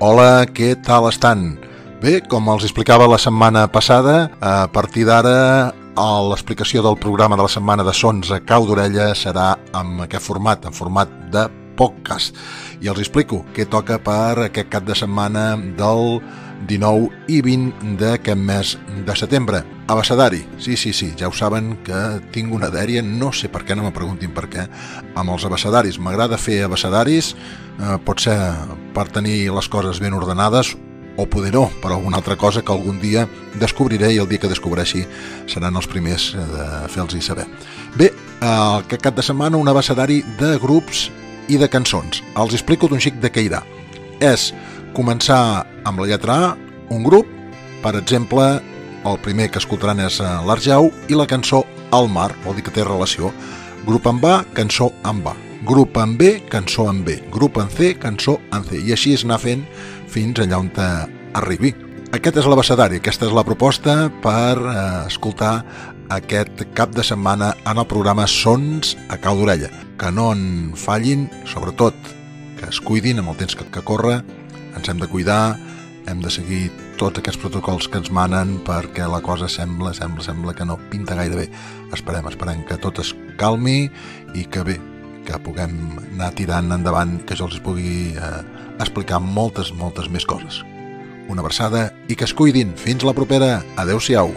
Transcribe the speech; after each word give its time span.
Hola, 0.00 0.46
què 0.48 0.70
tal 0.80 1.10
estan? 1.10 1.58
Bé, 2.00 2.22
com 2.24 2.46
els 2.48 2.62
explicava 2.64 3.04
la 3.04 3.18
setmana 3.20 3.66
passada, 3.68 4.30
a 4.40 4.64
partir 4.72 5.02
d'ara 5.04 5.74
l'explicació 6.30 6.80
del 6.86 6.96
programa 6.96 7.36
de 7.36 7.44
la 7.44 7.52
setmana 7.52 7.84
de 7.84 7.92
Sons 7.92 8.30
a 8.32 8.38
cau 8.40 8.64
d'orella 8.64 9.10
serà 9.12 9.50
en 9.76 9.98
aquest 10.06 10.24
format, 10.24 10.64
en 10.64 10.72
format 10.72 11.12
de 11.34 11.42
podcast. 11.76 12.32
I 12.80 12.88
els 12.88 13.02
explico 13.04 13.42
què 13.52 13.68
toca 13.68 14.00
per 14.00 14.46
aquest 14.46 14.72
cap 14.72 14.88
de 14.88 14.96
setmana 14.96 15.50
del 15.76 16.22
19 16.64 17.12
i 17.28 17.42
20 17.44 17.98
d'aquest 18.00 18.40
mes 18.40 18.72
de 19.04 19.20
setembre. 19.20 19.60
Abecedari, 19.90 20.44
sí, 20.56 20.76
sí, 20.76 20.92
sí, 20.92 21.14
ja 21.18 21.26
ho 21.26 21.32
saben 21.34 21.72
que 21.82 21.98
tinc 22.30 22.52
una 22.54 22.68
dèria, 22.70 23.02
no 23.02 23.32
sé 23.34 23.48
per 23.50 23.64
què, 23.66 23.74
no 23.74 23.82
me 23.82 23.90
preguntin 23.90 24.30
per 24.30 24.44
què, 24.46 24.68
amb 25.18 25.32
els 25.34 25.42
abecedaris. 25.48 25.98
M'agrada 25.98 26.38
fer 26.38 26.60
abecedaris, 26.62 27.32
eh, 27.34 27.96
pot 28.06 28.22
ser 28.22 28.36
per 28.94 29.08
tenir 29.10 29.50
les 29.50 29.68
coses 29.68 29.98
ben 29.98 30.14
ordenades 30.14 30.76
o 31.16 31.26
poder 31.26 31.50
no, 31.56 31.66
per 31.82 31.90
alguna 31.90 32.20
altra 32.22 32.36
cosa 32.38 32.62
que 32.62 32.70
algun 32.70 33.00
dia 33.02 33.26
descobriré 33.58 34.12
i 34.14 34.22
el 34.22 34.30
dia 34.30 34.38
que 34.38 34.52
descobreixi 34.52 35.02
seran 35.50 35.74
els 35.74 35.90
primers 35.90 36.30
de 36.38 36.70
fer-los 36.86 37.18
saber. 37.26 37.48
Bé, 37.98 38.12
aquest 38.38 39.02
cap 39.02 39.18
de 39.18 39.26
setmana 39.26 39.58
un 39.58 39.68
abecedari 39.68 40.22
de 40.38 40.54
grups 40.62 41.08
i 41.50 41.58
de 41.58 41.66
cançons. 41.68 42.22
Els 42.38 42.54
explico 42.54 42.86
d'un 42.86 43.02
xic 43.02 43.18
de 43.18 43.34
què 43.34 43.42
irà. 43.50 43.64
És 44.22 44.52
començar 44.94 45.66
amb 45.82 45.98
la 45.98 46.12
lletra 46.14 46.38
A, 46.46 46.56
un 46.94 47.02
grup, 47.02 47.26
per 47.82 47.96
exemple, 47.98 48.60
el 49.06 49.20
primer 49.24 49.48
que 49.50 49.60
escoltaran 49.62 50.00
és 50.04 50.20
l'Arjau 50.20 50.90
i 51.08 51.16
la 51.18 51.28
cançó 51.30 51.64
Al 51.90 52.06
mar, 52.06 52.30
vol 52.44 52.54
dir 52.54 52.62
que 52.62 52.70
té 52.70 52.84
relació. 52.86 53.32
Grup 53.82 54.04
amb 54.06 54.24
A, 54.28 54.34
cançó 54.54 54.92
amb 55.02 55.26
A. 55.26 55.32
Grup 55.66 55.96
amb 55.98 56.20
B, 56.20 56.36
cançó 56.48 56.86
amb 56.88 57.02
B. 57.04 57.16
Grup 57.34 57.58
amb 57.58 57.72
C, 57.74 57.96
cançó 57.98 58.36
amb 58.54 58.68
C. 58.68 58.78
I 58.78 58.94
així 58.94 59.16
és 59.16 59.24
anar 59.26 59.40
fent 59.42 59.64
fins 60.08 60.38
allà 60.38 60.60
on 60.62 60.70
arribi. 61.34 61.74
Aquest 62.14 62.38
és 62.38 62.46
l'abecedari, 62.46 63.00
aquesta 63.00 63.26
és 63.26 63.34
la 63.34 63.44
proposta 63.46 64.10
per 64.22 64.58
eh, 64.58 65.06
escoltar 65.06 65.64
aquest 66.10 66.64
cap 66.74 66.94
de 66.94 67.04
setmana 67.06 67.52
en 67.66 67.78
el 67.78 67.86
programa 67.86 68.26
Sons 68.26 68.96
a 69.08 69.18
cau 69.18 69.38
d'orella. 69.38 69.70
Que 69.98 70.10
no 70.10 70.30
en 70.34 70.72
fallin, 70.74 71.28
sobretot 71.46 71.94
que 72.58 72.68
es 72.70 72.80
cuidin 72.82 73.18
amb 73.18 73.30
el 73.34 73.38
temps 73.42 73.54
que, 73.56 73.66
que 73.66 73.82
corre, 73.82 74.20
ens 74.76 74.88
hem 74.90 74.98
de 75.02 75.08
cuidar, 75.10 75.56
hem 76.10 76.20
de 76.24 76.30
seguir 76.32 76.64
tots 76.98 77.20
aquests 77.20 77.40
protocols 77.40 77.86
que 77.88 78.00
ens 78.00 78.10
manen 78.14 78.56
perquè 78.66 79.06
la 79.08 79.22
cosa 79.24 79.48
sembla, 79.48 79.94
sembla, 79.96 80.24
sembla 80.26 80.54
que 80.58 80.66
no 80.66 80.78
pinta 80.90 81.16
gaire 81.18 81.38
bé. 81.38 81.46
Esperem, 81.94 82.26
esperem 82.30 82.64
que 82.66 82.78
tot 82.82 82.98
es 83.02 83.14
calmi 83.40 83.88
i 84.34 84.44
que 84.50 84.64
bé, 84.66 84.76
que 85.26 85.40
puguem 85.46 85.76
anar 86.10 86.32
tirant 86.38 86.74
endavant, 86.74 87.20
que 87.26 87.38
jo 87.38 87.48
els 87.48 87.62
pugui 87.62 88.12
eh, 88.18 88.36
explicar 88.82 89.22
moltes, 89.22 89.72
moltes 89.72 90.10
més 90.10 90.26
coses. 90.26 90.62
Una 91.30 91.46
versada 91.46 91.90
i 92.10 92.18
que 92.18 92.26
es 92.26 92.34
cuidin. 92.34 92.74
Fins 92.74 93.06
la 93.06 93.14
propera. 93.14 93.60
Adeu-siau. 93.78 94.34